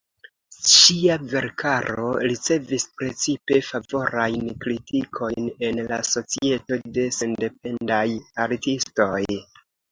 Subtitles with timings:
[0.69, 8.03] Ŝia verkaro ricevis precipe favorajn kritikojn en la Societo de Sendependaj
[8.51, 9.25] Artistoj.